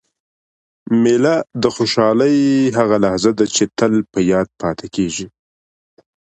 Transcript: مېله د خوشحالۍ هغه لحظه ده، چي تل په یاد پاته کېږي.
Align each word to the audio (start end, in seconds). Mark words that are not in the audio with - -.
مېله 1.03 1.35
د 1.61 1.63
خوشحالۍ 1.75 2.37
هغه 2.77 2.95
لحظه 3.03 3.31
ده، 3.37 3.45
چي 3.55 3.63
تل 3.77 3.93
په 4.11 4.19
یاد 4.31 4.47
پاته 4.59 4.87
کېږي. 4.95 5.27